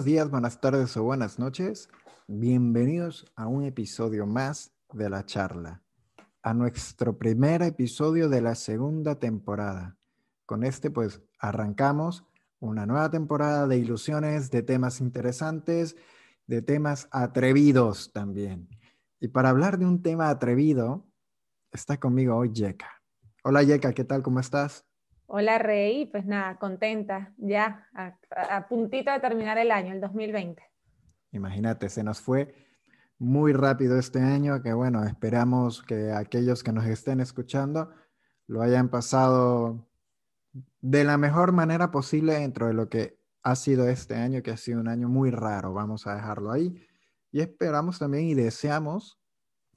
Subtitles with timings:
[0.00, 1.90] buenos días, buenas tardes o buenas noches.
[2.26, 5.82] Bienvenidos a un episodio más de la charla,
[6.42, 9.98] a nuestro primer episodio de la segunda temporada.
[10.46, 12.24] Con este pues arrancamos
[12.60, 15.96] una nueva temporada de ilusiones, de temas interesantes,
[16.46, 18.70] de temas atrevidos también.
[19.20, 21.06] Y para hablar de un tema atrevido,
[21.72, 23.02] está conmigo hoy Yeka.
[23.44, 24.22] Hola Yeka, ¿qué tal?
[24.22, 24.89] ¿Cómo estás?
[25.32, 30.60] Hola Rey, pues nada, contenta ya, a, puntito de terminar el año, el 2020.
[31.30, 32.52] Imagínate, se nos fue
[33.16, 37.94] muy rápido este año, que bueno, esperamos que aquellos que nos estén escuchando
[38.48, 39.88] lo hayan pasado
[40.80, 44.56] de la mejor manera posible dentro de lo que ha sido este año, que ha
[44.56, 46.84] sido un año muy raro, vamos a dejarlo ahí.
[47.30, 49.22] Y esperamos también y deseamos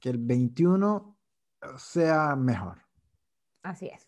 [0.00, 1.16] que el 21
[1.78, 2.78] sea mejor.
[3.62, 4.03] Así es.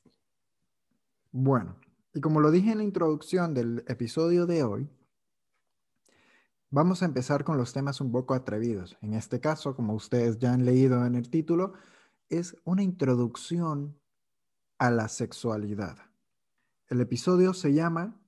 [1.38, 1.76] Bueno,
[2.14, 4.88] y como lo dije en la introducción del episodio de hoy,
[6.70, 8.96] vamos a empezar con los temas un poco atrevidos.
[9.02, 11.74] En este caso, como ustedes ya han leído en el título,
[12.30, 14.00] es una introducción
[14.78, 15.98] a la sexualidad.
[16.88, 18.18] El episodio se llama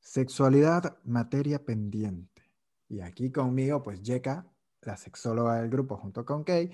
[0.00, 2.50] Sexualidad, materia pendiente.
[2.88, 6.70] Y aquí conmigo, pues Yeka, la sexóloga del grupo, junto con Kay,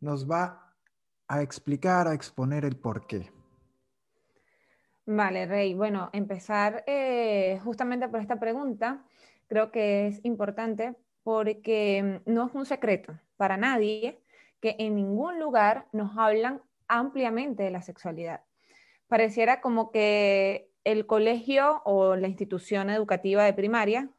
[0.00, 0.74] nos va
[1.28, 3.43] a explicar, a exponer el porqué.
[5.06, 5.74] Vale, Rey.
[5.74, 9.04] Bueno, empezar eh, justamente por esta pregunta
[9.48, 14.20] creo que es importante porque mm, no es un secreto para nadie
[14.60, 18.42] que en ningún lugar nos hablan ampliamente de la sexualidad.
[19.08, 24.10] Pareciera como que el colegio o la institución educativa de primaria,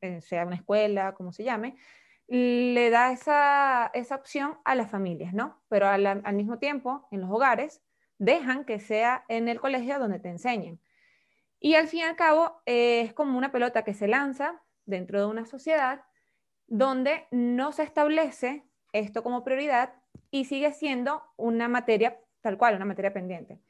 [0.00, 1.76] eh, sea una escuela, como se llame,
[2.28, 5.60] le da esa, opción a las familias, ¿no?
[5.68, 7.82] Pero al mismo tiempo, en los hogares,
[8.22, 10.80] dejan que sea en el colegio donde te enseñen.
[11.58, 15.18] Y al fin y al cabo eh, es como una pelota que se lanza dentro
[15.20, 16.04] de una sociedad
[16.68, 19.94] donde no se establece esto como prioridad
[20.30, 23.60] y sigue siendo una materia tal cual, una materia pendiente.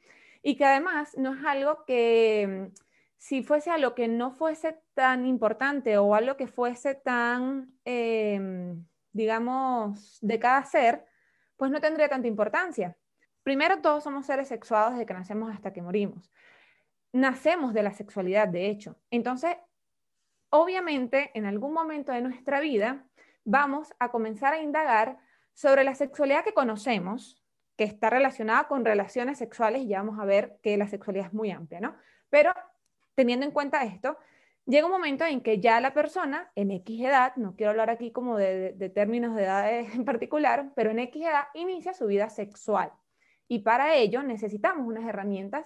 [0.43, 2.75] Y que además no es algo que, mm,
[3.17, 10.19] si fuese algo que no fuese tan importante o algo que fuese tan, em, digamos,
[10.21, 11.05] de cada ser,
[11.57, 12.97] pues no tendría tanta importancia.
[13.43, 16.31] Primero, todos somos seres sexuados desde que nacemos hasta que morimos.
[17.11, 18.97] Nacemos de la sexualidad, de hecho.
[19.11, 19.57] Entonces,
[20.49, 23.05] obviamente, en algún momento de nuestra vida,
[23.43, 25.17] vamos a comenzar a indagar
[25.53, 27.43] sobre la sexualidad que conocemos,
[27.75, 31.33] que está relacionada con relaciones sexuales, y ya vamos a ver que la sexualidad es
[31.33, 31.95] muy amplia, ¿no?
[32.29, 32.53] Pero
[33.13, 34.17] teniendo en cuenta esto,
[34.65, 38.11] llega un momento en que ya la persona en X edad, no quiero hablar aquí
[38.11, 42.29] como de, de términos de edad en particular, pero en X edad inicia su vida
[42.29, 42.93] sexual.
[43.53, 45.63] Y para ello necesitamos unas herramientas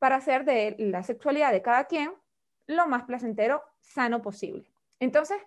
[0.00, 2.12] para hacer de la sexualidad de cada quien
[2.66, 4.68] lo más placentero, sano posible.
[4.98, 5.38] Entonces,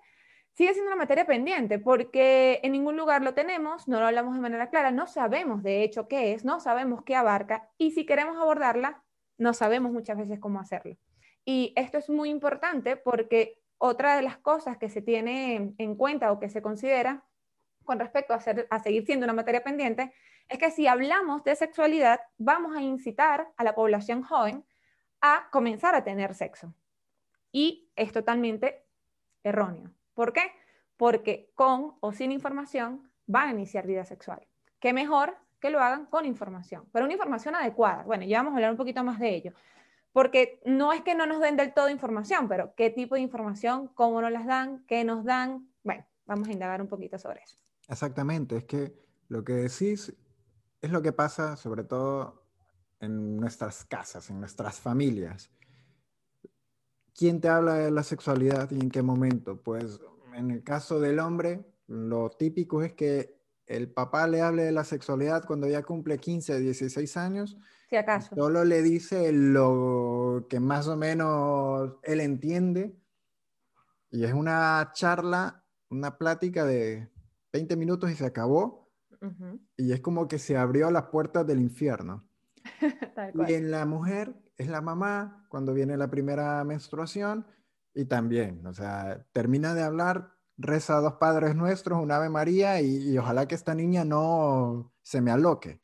[0.54, 4.40] sigue siendo una materia pendiente porque en ningún lugar lo tenemos, no lo hablamos de
[4.40, 8.38] manera clara, no sabemos de hecho qué es, no sabemos qué abarca y si queremos
[8.38, 9.04] abordarla,
[9.38, 10.96] no sabemos muchas veces cómo hacerlo.
[11.44, 16.32] Y esto es muy importante porque otra de las cosas que se tiene en cuenta
[16.32, 17.26] o que se considera
[17.84, 20.14] con respecto a, seguir siendo una materia pendiente
[20.48, 24.66] es que si hablamos de sexualidad, vamos a incitar a la población joven
[25.22, 26.74] a comenzar a tener sexo.
[27.52, 28.86] Y es totalmente
[29.44, 29.92] erróneo.
[30.14, 30.52] ¿Por qué?
[30.98, 34.48] Porque con o sin información van a iniciar vida sexual.
[34.80, 36.88] ¿Qué mejor que lo hagan con información?
[36.92, 38.04] Pero una información adecuada.
[38.04, 39.54] Bueno, ya vamos a hablar un poquito más de ello.
[40.12, 43.88] Porque no es que no nos den del todo información, pero ¿qué tipo de información?
[43.94, 44.84] ¿Cómo nos las dan?
[44.86, 45.70] ¿Qué nos dan?
[45.84, 47.58] Bueno, vamos a indagar un poquito sobre eso.
[47.92, 48.96] Exactamente, es que
[49.28, 50.14] lo que decís
[50.82, 52.46] es lo que pasa sobre todo
[53.02, 55.52] en nuestras casas, en nuestras familias.
[57.14, 59.62] ¿Quién te habla de la sexualidad y en qué momento?
[59.62, 60.00] Pues
[60.34, 64.86] en el caso del hombre, lo típico es que el papá le hable de la
[64.86, 67.58] sexualidad cuando ya cumple 15, 16 años.
[67.90, 68.34] Si acaso.
[68.34, 72.96] Solo le dice lo que más o menos él entiende.
[74.12, 77.11] Y es una charla, una plática de
[77.54, 78.92] 20 minutos y se acabó
[79.78, 82.28] y es como que se abrió las puertas del infierno.
[83.48, 87.46] y en la mujer es la mamá cuando viene la primera menstruación
[87.94, 92.82] y también, o sea, termina de hablar, reza a dos padres nuestros, un Ave María
[92.82, 95.82] y, ojalá que esta niña no se me aloque.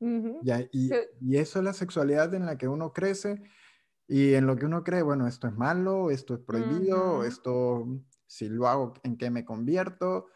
[0.00, 0.90] y,
[1.20, 3.42] y, eso es la sexualidad en la que uno crece
[4.08, 7.86] y en lo que uno cree, bueno, esto es malo, esto es prohibido, esto,
[8.26, 10.26] si lo hago, ¿en qué me convierto?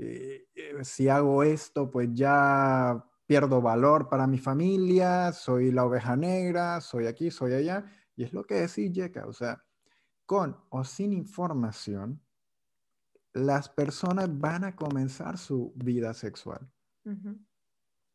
[0.00, 6.16] Eh, eh, si hago esto, pues ya pierdo valor para mi familia, soy la oveja
[6.16, 7.84] negra, soy aquí, soy allá.
[8.16, 9.62] Y es lo que decía Yeka, o sea,
[10.26, 12.20] con o sin información,
[13.32, 16.68] las personas van a comenzar su vida sexual.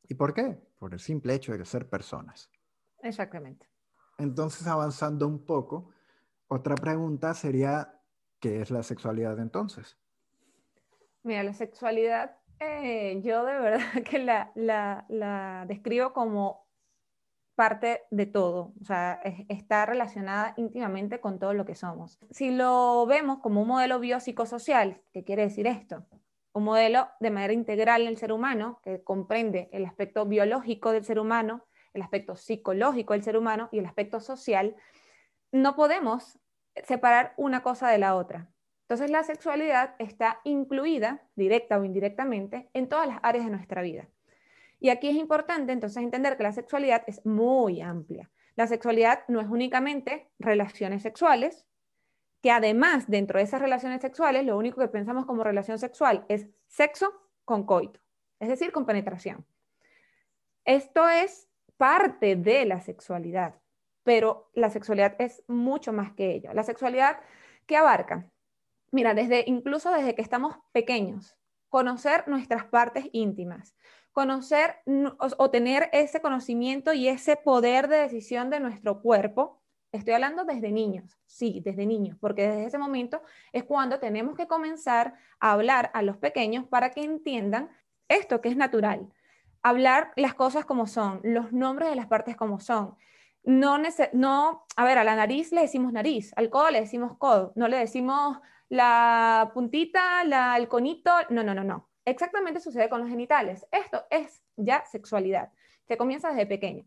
[0.07, 0.61] ¿Y por qué?
[0.77, 2.49] Por el simple hecho de ser personas.
[2.99, 3.69] Exactamente.
[4.17, 5.91] Entonces, avanzando un poco,
[6.47, 8.01] otra pregunta sería,
[8.39, 9.97] ¿qué es la sexualidad entonces?
[11.25, 13.79] Mira, la sexualidad, eh, yo de verdad
[14.09, 16.67] que la, la, describo como
[17.55, 19.19] parte de todo, o sea,
[19.49, 22.19] está relacionada íntimamente con todo lo que somos.
[22.29, 26.05] Si lo vemos como un modelo biopsicosocial, ¿qué quiere decir esto?
[26.53, 31.05] Un modelo de manera integral en el ser humano, que comprende el aspecto biológico del
[31.05, 34.75] ser humano, el aspecto psicológico del ser humano y el aspecto social,
[35.51, 36.37] no podemos
[36.83, 38.51] separar una cosa de la otra.
[38.85, 44.07] Entonces la sexualidad está incluida, directa o indirectamente, en todas las áreas de nuestra vida.
[44.79, 48.29] Y aquí es importante entonces entender que la sexualidad es muy amplia.
[48.55, 51.65] La sexualidad no es únicamente relaciones sexuales,
[52.43, 56.47] que además dentro de esas relaciones sexuales lo único que pensamos como relación sexual es
[56.67, 57.11] sexo
[57.43, 57.99] con coito,
[58.39, 59.47] es decir, con penetración.
[60.63, 63.55] Esto es parte de la sexualidad,
[64.03, 66.53] pero la sexualidad es mucho más que ello.
[66.53, 67.19] La sexualidad
[67.65, 68.29] que abarca,
[68.95, 71.37] mira, desde incluso desde que estamos pequeños,
[71.69, 73.75] conocer nuestras partes íntimas,
[74.13, 74.77] conocer
[75.37, 79.61] o, tener ese conocimiento y ese poder de decisión de nuestro cuerpo.
[79.91, 83.21] Estoy hablando desde niños, sí, desde niños, porque desde ese momento
[83.51, 87.69] es cuando tenemos que comenzar a hablar a los pequeños para que entiendan
[88.07, 89.11] esto que es natural,
[89.61, 92.95] hablar las cosas como son, los nombres de las partes como son.
[93.43, 93.77] No,
[94.13, 97.67] no, a ver, a la nariz le decimos nariz, al codo le decimos codo, no
[97.67, 98.39] le decimos
[98.69, 101.89] la puntita, la, el conito, no, no, no, no.
[102.05, 103.65] Exactamente sucede con los genitales.
[103.71, 105.51] Esto es ya sexualidad.
[105.87, 106.85] Se comienza desde pequeño.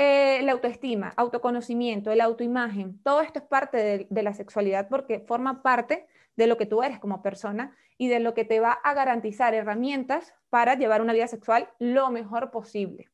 [0.00, 5.60] Eh, la autoestima, autoconocimiento, la autoimagen, todo esto es parte de, la sexualidad porque forma
[5.60, 6.06] parte
[6.36, 9.54] de lo que tú eres como persona y de lo que te va a garantizar
[9.54, 13.10] herramientas para llevar una vida sexual lo mejor posible.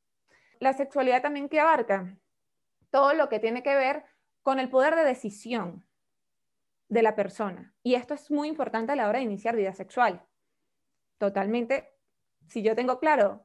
[0.58, 2.18] La sexualidad también que abarca
[2.90, 4.04] todo lo que tiene que ver
[4.42, 5.86] con el poder de decisión
[6.94, 7.74] de la persona.
[7.82, 10.24] Y esto es muy importante a la hora de iniciar vida sexual.
[11.18, 11.92] Totalmente,
[12.46, 13.44] si yo tengo claro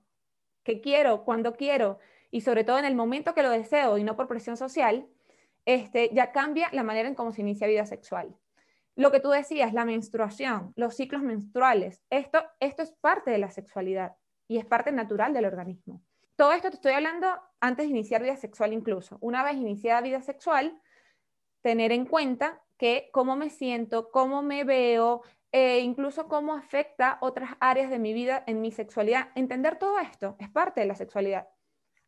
[0.63, 1.97] qué quiero, cuándo quiero,
[2.29, 5.07] y sobre todo en el momento que lo deseo y no por presión social,
[5.65, 8.35] este, ya cambia la manera en cómo se inicia vida sexual.
[8.95, 13.49] Lo que tú decías, la menstruación, los ciclos menstruales, esto, esto es parte de la
[13.49, 14.15] sexualidad
[14.47, 16.03] y es parte natural del organismo.
[16.35, 17.27] Todo esto te estoy hablando
[17.59, 19.17] antes de iniciar vida sexual incluso.
[19.21, 20.79] Una vez iniciada vida sexual,
[21.61, 25.21] tener en cuenta que cómo me siento, cómo me veo,
[25.51, 29.29] e incluso cómo afecta otras áreas de mi vida en mi sexualidad.
[29.35, 31.47] Entender todo esto es parte de la sexualidad.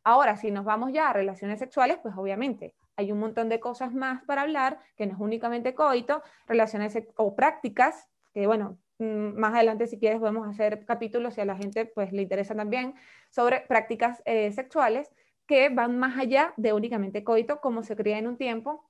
[0.04, 3.92] Ahora, si nos vamos ya a relaciones sexuales, pues obviamente hay un montón de cosas
[3.92, 9.54] más para hablar, que no es únicamente coito, relaciones o prácticas, que bueno, mm, más
[9.54, 12.94] adelante si quieres podemos hacer capítulos si a la gente pues le interesa también,
[13.30, 15.10] sobre prácticas eh, sexuales
[15.46, 18.88] que van más allá de únicamente coito, como se creía en un tiempo.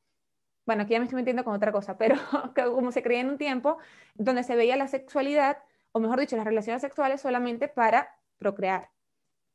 [0.64, 2.16] Bueno, aquí ya me estoy metiendo con otra cosa, pero
[2.74, 3.78] como se creía en un tiempo
[4.14, 5.58] donde se veía la sexualidad,
[5.92, 8.90] o mejor dicho, las relaciones sexuales solamente para procrear.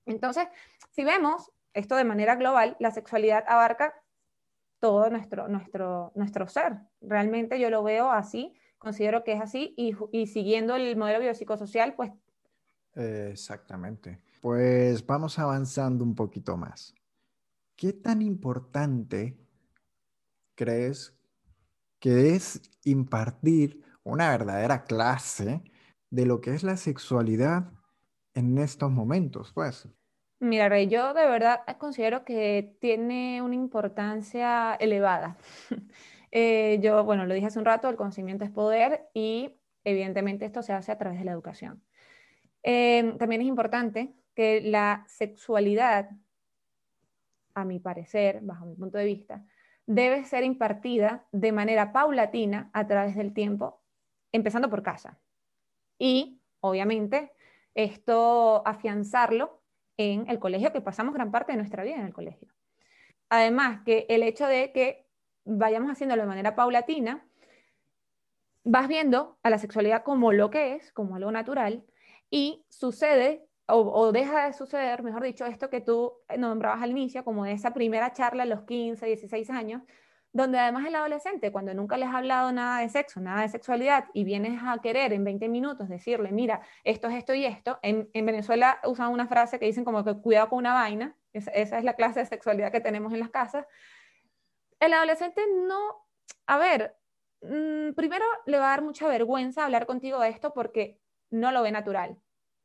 [0.06, 0.48] Entonces,
[0.92, 3.94] si vemos esto de manera global, la sexualidad abarca
[4.80, 6.78] todo nuestro, nuestro, nuestro ser.
[7.02, 11.96] Realmente yo lo veo así, considero que es así y, y siguiendo el modelo biopsicosocial,
[11.96, 12.12] pues...
[12.96, 14.22] exactamente.
[14.42, 16.94] Pues vamos avanzando un poquito más.
[17.76, 19.38] ¿Qué tan importante
[20.58, 21.16] crees
[22.00, 25.64] que es impartir una verdadera clase
[26.10, 27.72] de lo que es la sexualidad
[28.34, 29.54] en estos momentos?
[29.54, 29.88] Pues
[30.40, 35.38] Mira, Rey, yo de verdad considero que tiene una importancia elevada.
[36.30, 40.62] Eh, yo, bueno, lo dije hace un rato, el conocimiento es poder y evidentemente esto
[40.62, 41.82] se hace a través de la educación.
[42.64, 46.10] Em, también es importante que la sexualidad,
[47.54, 49.46] a mi parecer, bajo mi punto de vista,
[49.88, 53.82] debe ser impartida de manera paulatina a través del tiempo,
[54.32, 55.18] empezando por casa.
[55.98, 57.32] Y, obviamente,
[57.74, 59.62] esto afianzarlo
[59.96, 62.50] en el colegio, que pasamos gran parte de nuestra vida en el colegio.
[63.30, 65.08] Además, que el hecho de que
[65.46, 67.26] vayamos haciéndolo de manera paulatina,
[68.64, 71.86] vas viendo a la sexualidad como lo que es, como algo natural,
[72.30, 77.46] y sucede o, deja de suceder, mejor dicho, esto que tú nombrabas al inicio, como
[77.46, 79.82] esa primera charla a los 15, 16 años,
[80.32, 84.06] donde además el adolescente, cuando nunca les ha hablado nada de sexo, nada de sexualidad,
[84.14, 88.10] y vienes a querer en 20 minutos decirle, mira, esto es esto y esto, en,
[88.14, 91.84] Venezuela usan una frase que dicen como que cuidado con una vaina, esa, esa es
[91.84, 93.66] la clase de sexualidad que tenemos en las casas,
[94.80, 96.06] el adolescente no,
[96.46, 96.96] a ver,
[97.42, 101.64] mm, primero le va a dar mucha vergüenza hablar contigo de esto porque no lo
[101.64, 102.18] ve natural,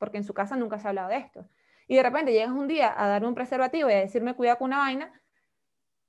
[0.02, 1.48] porque en su casa nunca se ha hablado de esto.
[1.86, 4.66] Y de repente llegas un día a darme un preservativo y a decirme cuida con
[4.66, 5.12] una vaina,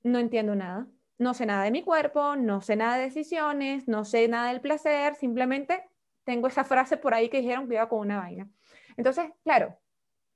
[0.02, 0.88] no entiendo nada.
[1.16, 4.60] No sé nada de mi cuerpo, no sé nada de decisiones, no sé nada del
[4.60, 5.88] placer, simplemente
[6.24, 8.50] tengo esa frase por ahí que dijeron cuida con una vaina.
[8.96, 9.78] Entonces, claro,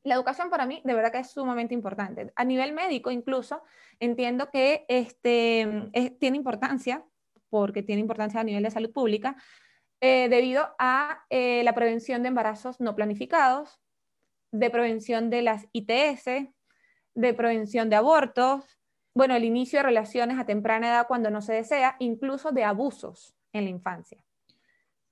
[0.05, 2.33] la educación para mí de verdad que es sumamente importante.
[2.37, 3.65] A nivel médico incluso,
[3.99, 7.05] entiendo que este, tiene importancia,
[7.51, 9.35] porque tiene importancia a nivel de salud pública,
[10.01, 13.81] eh, debido a eh, la prevención de embarazos no planificados,
[14.53, 16.51] de prevención de las ITS,
[17.15, 18.79] de prevención de abortos,
[19.15, 23.35] bueno, el inicio de relaciones a temprana edad cuando no se desea, incluso de abusos
[23.53, 24.25] en la infancia.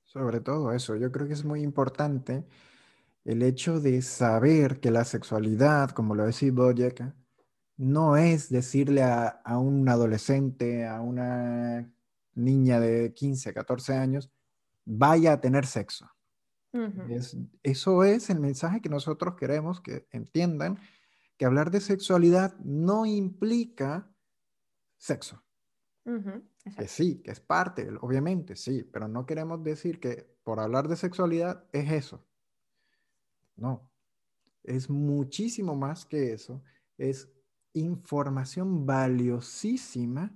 [0.03, 2.45] Sobre todo eso, yo creo que es muy importante
[3.25, 7.13] el hecho de saber que la sexualidad, como lo decía Boyack,
[7.75, 11.91] no es decirle a, un adolescente, a una
[12.33, 14.31] niña de 15, 14 años,
[14.87, 16.09] vaya a tener sexo.
[17.63, 20.79] eso es el mensaje que nosotros queremos que entiendan,
[21.37, 24.09] que hablar de sexualidad no implica
[24.97, 25.43] sexo.
[26.77, 30.95] Que sí, que es parte, obviamente, sí, pero no queremos decir que por hablar de
[30.95, 32.25] sexualidad es eso.
[33.57, 33.91] No,
[34.63, 36.63] es muchísimo más que eso.
[36.97, 37.29] Es
[37.73, 40.33] información valiosísima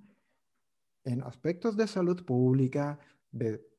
[1.04, 3.00] en aspectos de salud pública,
[3.32, 3.71] de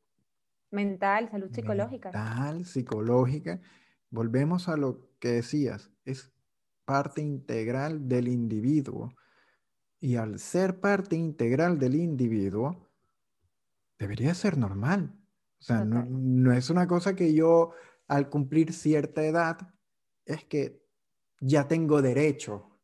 [0.73, 2.11] mental, salud psicológica.
[2.11, 3.61] Mental, psicológica.
[4.11, 6.33] Volvemos a lo que decías, es
[6.85, 9.15] parte integral del individuo.
[10.01, 12.91] Y al ser parte integral del individuo,
[13.99, 15.15] debería ser normal.
[15.61, 17.71] O sea, no, no, es una cosa que yo
[18.09, 19.59] al cumplir cierta edad
[20.27, 20.83] es que
[21.41, 22.81] ya tengo derecho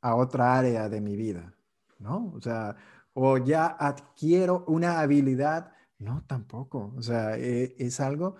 [0.00, 1.54] a otra área de mi vida,
[1.98, 2.32] ¿no?
[2.34, 2.76] O sea,
[3.12, 6.92] o ya adquiero una habilidad, no, tampoco.
[6.96, 8.36] O sea, e, es algo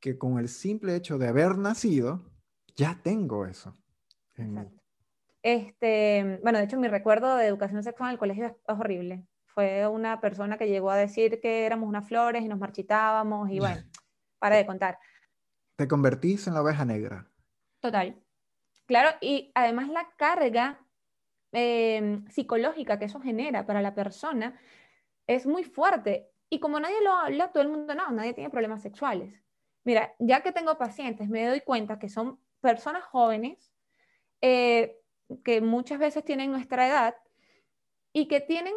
[0.00, 2.30] que con el simple hecho de haber nacido,
[2.76, 3.74] ya tengo eso.
[5.42, 9.26] Este, bueno, de hecho, mi recuerdo de educación sexual en el colegio es, horrible.
[9.46, 13.58] Fue una persona que llegó a decir que éramos unas flores y nos marchitábamos y
[13.58, 13.82] bueno,
[14.38, 14.98] para de contar.
[15.76, 17.28] Te convertís en la oveja negra.
[17.80, 18.16] Total.
[18.86, 20.80] Claro, y además la carga
[21.52, 24.58] em, psicológica que eso genera para la persona
[25.26, 26.30] es muy fuerte.
[26.50, 29.42] Y como nadie lo habla, todo el mundo no, nadie tiene problemas sexuales.
[29.84, 33.72] Mira, ya que tengo pacientes, me doy cuenta que son personas jóvenes
[34.40, 34.98] eh,
[35.44, 37.16] que muchas veces tienen nuestra edad
[38.12, 38.74] y que tienen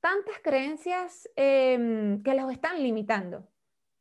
[0.00, 3.48] tantas creencias em, que los están limitando.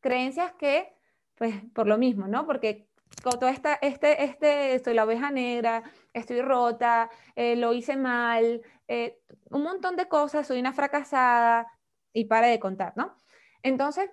[0.01, 0.93] Creencias que
[1.35, 2.45] pues por lo mismo, ¿no?
[2.45, 2.87] Porque
[3.21, 9.19] todo esta, este, este, estoy la oveja negra, estoy rota, eh, lo hice mal, eh,
[9.49, 11.67] un montón de cosas, soy una fracasada
[12.13, 13.15] y para de contar, ¿no?
[13.63, 14.09] Entonces,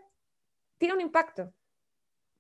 [0.79, 1.53] tiene un impacto,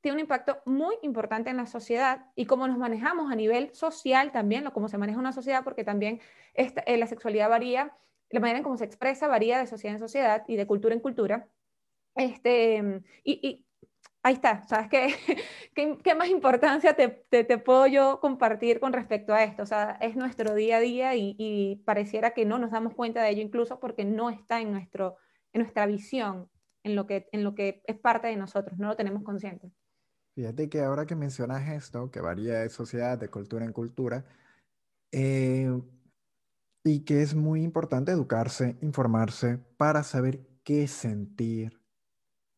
[0.00, 4.32] tiene un impacto muy importante en la sociedad y cómo nos manejamos a nivel social
[4.32, 6.20] también, cómo se maneja una sociedad, porque también
[6.54, 7.94] esta, eh, la sexualidad varía,
[8.30, 11.00] la manera en cómo se expresa varía de sociedad en sociedad y de cultura en
[11.00, 11.48] cultura.
[12.14, 13.64] Este, y
[14.22, 15.14] ahí está, ¿sabes qué,
[16.02, 19.62] qué, más importancia te, te, puedo yo compartir con respecto a esto?
[19.62, 23.30] O sea, es nuestro día a día y, pareciera que no nos damos cuenta de
[23.30, 25.16] ello incluso porque no está en, nuestro,
[25.52, 26.48] en nuestra visión,
[26.84, 29.72] en lo, que, en lo que es parte de nosotros, no lo tenemos consciente.
[30.34, 34.24] Fíjate que ahora que mencionas esto, que varía de sociedad, de cultura en cultura,
[35.12, 35.70] eh,
[36.84, 41.80] y que es muy importante educarse, informarse para saber qué sentir,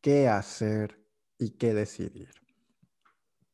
[0.01, 1.03] qué hacer,
[1.43, 2.29] y qué decidir.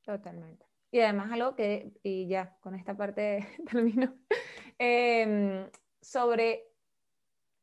[0.03, 0.65] Totalmente.
[0.91, 4.15] Y además algo que, y ya con esta parte termino,
[4.79, 5.69] em,
[6.01, 6.69] sobre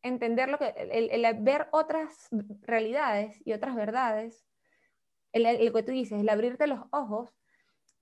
[0.07, 2.29] entender lo que, el, ver otras
[2.63, 4.47] realidades y otras verdades,
[5.33, 7.35] el, el, que tú dices, el abrirte los ojos,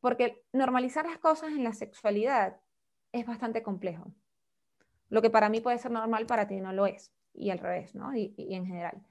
[0.01, 2.61] porque normalizar las cosas en la sexualidad
[3.13, 4.13] es bastante complejo.
[5.09, 7.95] Lo que para mí puede ser normal, para ti no lo es, y al revés,
[7.95, 8.15] ¿no?
[8.15, 9.03] y en general.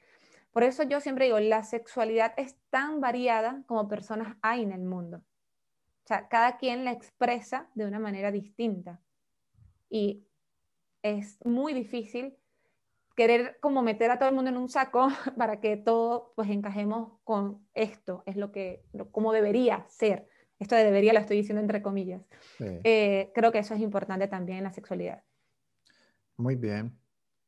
[0.53, 4.83] Por eso yo siempre digo, la sexualidad es tan variada como personas hay en el
[4.83, 5.17] mundo.
[5.17, 9.01] O sea, cada quien la expresa de una manera distinta.
[9.89, 10.27] Y
[11.01, 12.37] es muy difícil
[13.15, 17.19] querer como meter a todo el mundo en un saco para que todo pues encajemos
[17.23, 20.27] con esto, es lo que, como debería ser.
[20.59, 22.21] Esto de debería lo estoy diciendo entre comillas.
[22.59, 25.23] Eh, creo que eso es importante también en la sexualidad.
[26.37, 26.97] Muy bien.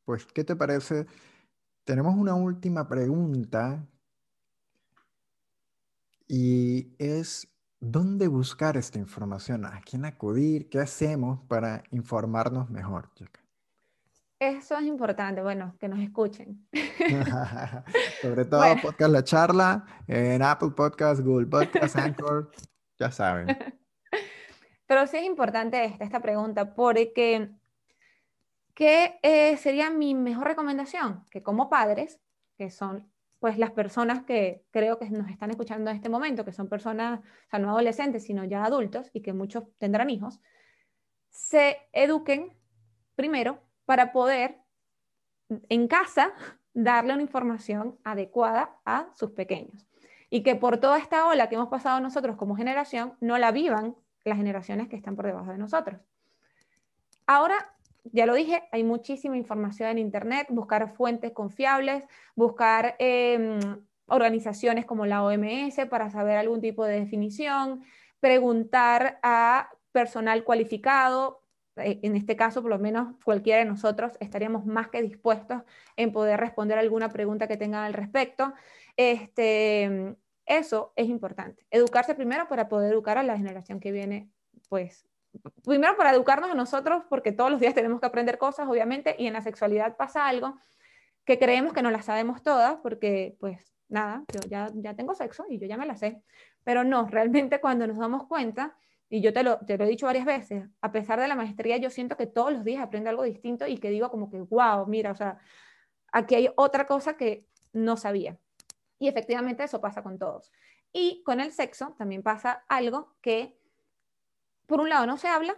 [0.03, 1.05] Pues, ¿qué te parece
[1.85, 3.87] tenemos una última pregunta
[6.27, 7.47] y es,
[7.79, 9.65] ¿dónde buscar esta información?
[9.65, 10.67] ¿A quién acudir?
[10.67, 13.11] ¿Qué hacemos para informarnos mejor,
[14.39, 16.67] Eso es importante, bueno, que nos escuchen.
[18.21, 22.51] Sobre todo Podcast La Charla, en Apple Podcast, Google Podcast, Anchor,
[22.99, 23.47] ya saben.
[24.87, 27.49] Pero sí es importante esta, esta pregunta, porque
[28.73, 31.23] ¿qué eh, sería mi mejor recomendación?
[31.31, 32.19] Que como padres,
[32.57, 36.51] que son pues las personas que creo que nos están escuchando en este momento, que
[36.51, 40.41] son personas, o sea, no adolescentes, sino ya adultos y que muchos tendrán hijos,
[41.29, 42.57] se eduquen
[43.15, 44.57] primero para poder
[45.69, 46.33] en casa
[46.73, 49.87] darle una información adecuada a sus pequeños.
[50.29, 53.95] Y que por toda esta ola que hemos pasado nosotros como generación, no la vivan
[54.25, 56.01] las generaciones que están por debajo de nosotros.
[57.27, 57.73] Ahora,
[58.11, 62.03] ya lo dije, hay muchísima información en Internet, buscar fuentes confiables,
[62.35, 63.59] buscar em,
[64.07, 67.83] organizaciones como la OMS para saber algún tipo de definición,
[68.19, 71.41] preguntar a personal cualificado,
[71.77, 75.61] en este caso, por lo menos cualquiera de nosotros estaríamos más que dispuestos
[75.97, 78.53] en poder responder alguna pregunta que tengan al respecto.
[78.95, 80.15] Este,
[80.45, 81.65] eso es importante.
[81.71, 84.29] Educarse primero para poder educar a la generación que viene,
[84.69, 85.05] pues,
[85.63, 89.27] primero para educarnos a nosotros, porque todos los días tenemos que aprender cosas, obviamente, y
[89.27, 90.57] en la sexualidad pasa algo
[91.25, 95.45] que creemos que no las sabemos todas, porque, pues, nada, yo ya, ya tengo sexo
[95.49, 96.21] y yo ya me la sé,
[96.63, 98.77] pero no, realmente cuando nos damos cuenta,
[99.09, 101.77] y yo te lo, te lo he dicho varias veces, a pesar de la maestría,
[101.77, 104.87] yo siento que todos los días aprendo algo distinto y que digo como que, wow,
[104.87, 105.37] mira, o sea,
[106.11, 108.39] aquí hay otra cosa que no sabía.
[108.97, 110.51] Y efectivamente eso pasa con todos.
[110.91, 113.59] Y con el sexo también pasa algo que,
[114.65, 115.55] por un lado, no se habla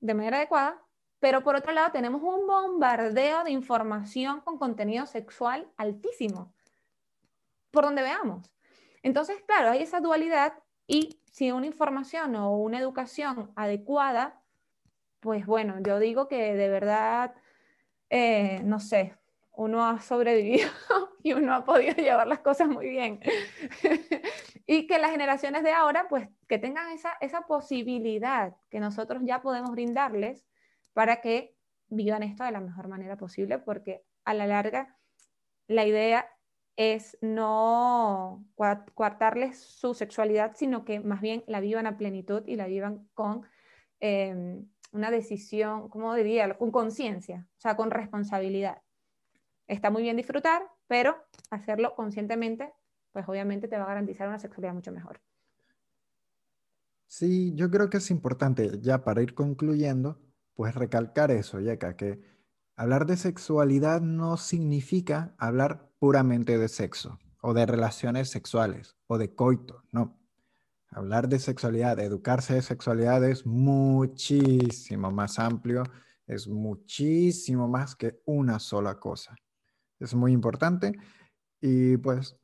[0.00, 0.80] de manera adecuada,
[1.18, 6.54] pero por otro lado tenemos un bombardeo de información con contenido sexual altísimo,
[7.70, 8.50] por donde veamos.
[9.02, 10.54] Entonces, claro, hay esa dualidad
[10.86, 14.40] y si una información o una educación adecuada,
[15.18, 17.34] pues bueno, yo digo que de verdad,
[18.08, 19.16] eh, no sé,
[19.50, 20.68] uno ha sobrevivido
[21.24, 23.18] y uno ha podido llevar las cosas muy bien.
[24.68, 29.42] y que las generaciones de ahora, pues que tengan esa, esa posibilidad que nosotros ya
[29.42, 30.46] podemos brindarles
[30.92, 31.56] para que
[31.88, 34.96] vivan esto de la mejor manera posible, porque a la larga
[35.66, 36.28] la idea
[36.76, 38.44] es no
[38.94, 43.42] coartarles su sexualidad, sino que más bien la vivan a plenitud y la vivan con
[44.00, 46.56] em, una decisión, ¿cómo diría?
[46.56, 48.82] Con conciencia, o sea, con responsabilidad.
[49.66, 51.16] Está muy bien disfrutar, pero
[51.50, 52.72] hacerlo conscientemente,
[53.12, 55.20] pues obviamente te va a garantizar una sexualidad mucho mejor.
[57.06, 60.20] Sí, yo creo que es importante, ya para ir concluyendo,
[60.54, 62.20] pues recalcar eso, Yeka, que
[62.76, 69.34] hablar de sexualidad no significa hablar puramente de sexo o de relaciones sexuales o de
[69.34, 70.18] coito, no.
[70.90, 75.82] Hablar de sexualidad, educarse de sexualidad es muchísimo más amplio,
[76.26, 79.34] es muchísimo más que una sola cosa
[80.04, 80.92] es muy importante.
[81.60, 82.36] Y pues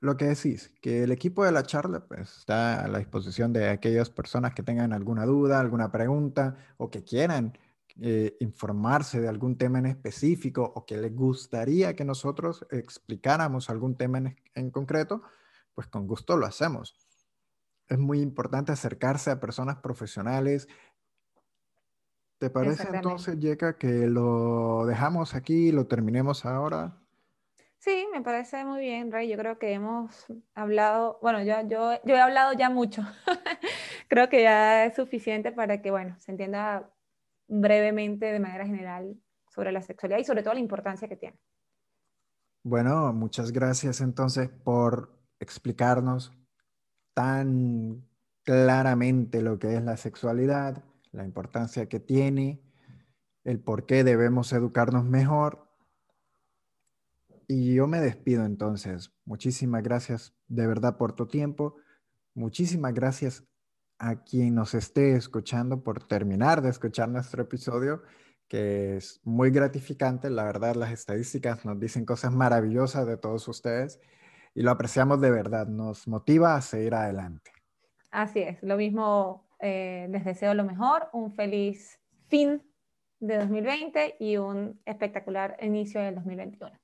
[0.00, 3.68] lo que decís, que el equipo de la charla pues, está a la disposición de
[3.68, 7.58] aquellas personas que tengan alguna duda, alguna pregunta o que quieran
[8.00, 13.96] eh, informarse de algún tema en específico o que les gustaría que nosotros explicáramos algún
[13.96, 15.22] tema en, en concreto,
[15.74, 16.96] pues con gusto lo hacemos.
[17.88, 20.68] Es muy importante acercarse a personas profesionales.
[22.38, 26.98] ¿Te parece entonces, Yeka, que lo dejamos aquí, lo terminemos ahora?
[27.78, 29.28] Sí, me parece muy bien, Rey.
[29.28, 33.02] Yo creo que hemos hablado, bueno, yo, yo, yo he hablado ya mucho.
[34.08, 36.90] creo que ya es suficiente para que, bueno, se entienda
[37.52, 39.14] brevemente, de manera general,
[39.54, 41.38] sobre la sexualidad y sobre todo la importancia que tiene.
[42.64, 46.32] Bueno, muchas gracias entonces por explicarnos
[47.12, 48.08] tan
[48.42, 52.62] claramente lo que es la sexualidad, la importancia que tiene,
[53.44, 55.68] el por qué debemos educarnos mejor
[57.48, 59.12] y yo me despido entonces.
[59.26, 61.76] Muchísimas gracias de verdad por tu tiempo.
[62.34, 63.44] Muchísimas gracias
[64.02, 68.02] a quien nos esté escuchando por terminar de escuchar nuestro episodio,
[68.48, 70.28] que es muy gratificante.
[70.28, 74.00] La verdad, las estadísticas nos dicen cosas maravillosas de todos ustedes
[74.54, 75.68] y lo apreciamos de verdad.
[75.68, 77.52] Nos motiva a seguir adelante.
[78.10, 78.60] Así es.
[78.64, 82.60] Lo mismo, eh, les deseo lo mejor, un feliz fin
[83.20, 86.81] de 2020 y un espectacular inicio del 2021.